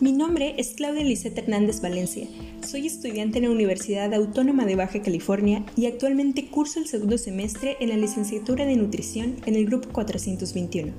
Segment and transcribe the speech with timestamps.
[0.00, 2.26] Mi nombre es Claudia Lisette Hernández Valencia.
[2.66, 7.76] Soy estudiante en la Universidad Autónoma de Baja California y actualmente curso el segundo semestre
[7.80, 10.94] en la licenciatura de nutrición en el grupo 421.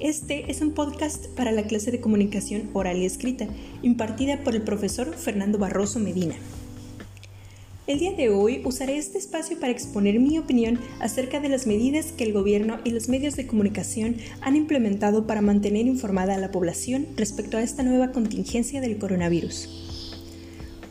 [0.00, 3.48] Este es un podcast para la clase de comunicación oral y escrita,
[3.80, 6.34] impartida por el profesor Fernando Barroso Medina.
[7.86, 12.12] El día de hoy usaré este espacio para exponer mi opinión acerca de las medidas
[12.12, 16.52] que el gobierno y los medios de comunicación han implementado para mantener informada a la
[16.52, 19.99] población respecto a esta nueva contingencia del coronavirus.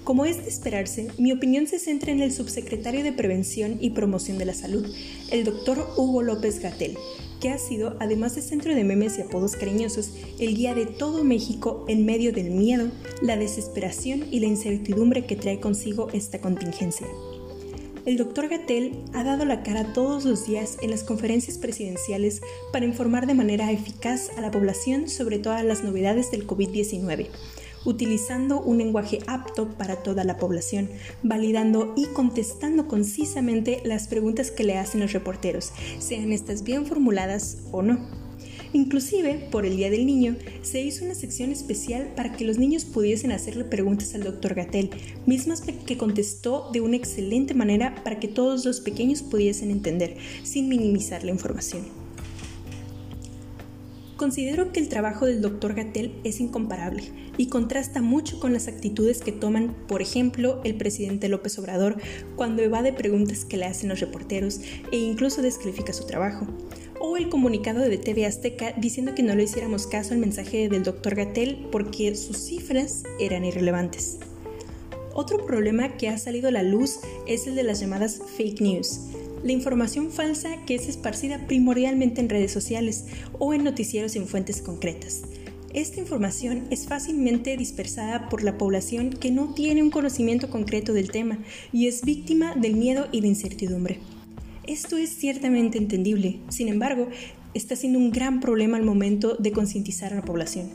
[0.10, 4.40] Como es de esperarse, mi opinión se centra en el subsecretario de Prevención y Promoción
[4.40, 4.92] de la Salud,
[5.30, 6.98] el doctor Hugo López Gatel,
[7.40, 10.10] que ha sido, además de centro de memes y apodos cariñosos,
[10.40, 12.88] el guía de todo México en medio del miedo,
[13.22, 17.06] la desesperación y la incertidumbre que trae consigo esta contingencia.
[18.08, 22.42] El doctor Gatel ha dado la cara todos los días en las conferencias presidenciales
[22.74, 27.28] para informar de manera eficaz a la población sobre todas las novedades del COVID-19
[27.86, 30.90] utilizando un lenguaje apto para toda la población,
[31.24, 37.58] validando y contestando concisamente las preguntas que le hacen los reporteros, sean estas bien formuladas
[37.72, 38.00] o no.
[38.72, 42.86] Inclusive, por el Día del Niño, se hizo una sección especial para que los niños
[42.86, 44.92] pudiesen hacerle preguntas al doctor Gatel,
[45.26, 50.70] mismas que contestó de una excelente manera para que todos los pequeños pudiesen entender, sin
[50.70, 51.99] minimizar la información.
[54.20, 55.76] Considero que el trabajo del Dr.
[55.76, 57.04] Gatel es incomparable
[57.38, 61.96] y contrasta mucho con las actitudes que toman, por ejemplo, el presidente López Obrador
[62.36, 64.60] cuando evade preguntas que le hacen los reporteros
[64.92, 66.46] e incluso descalifica su trabajo,
[67.00, 70.84] o el comunicado de TV Azteca diciendo que no le hiciéramos caso al mensaje del
[70.84, 71.16] Dr.
[71.16, 74.18] Gatel porque sus cifras eran irrelevantes.
[75.14, 79.00] Otro problema que ha salido a la luz es el de las llamadas fake news,
[79.44, 83.06] la información falsa que es esparcida primordialmente en redes sociales
[83.38, 85.24] o en noticieros sin fuentes concretas.
[85.74, 91.12] Esta información es fácilmente dispersada por la población que no tiene un conocimiento concreto del
[91.12, 91.38] tema
[91.72, 94.00] y es víctima del miedo y la incertidumbre.
[94.66, 97.08] Esto es ciertamente entendible, sin embargo,
[97.54, 100.70] está siendo un gran problema al momento de concientizar a la población.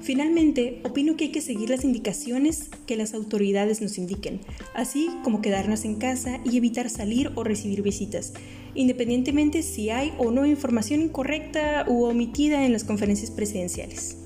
[0.00, 4.40] Finalmente, opino que hay que seguir las indicaciones que las autoridades nos indiquen,
[4.74, 8.32] así como quedarnos en casa y evitar salir o recibir visitas,
[8.74, 14.16] independientemente si hay o no información incorrecta u omitida en las conferencias presidenciales.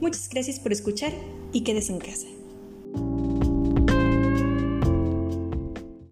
[0.00, 1.12] Muchas gracias por escuchar
[1.52, 2.26] y quédese en casa.